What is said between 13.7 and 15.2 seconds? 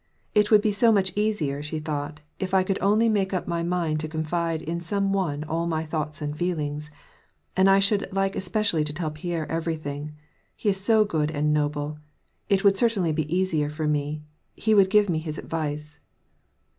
me. He would give me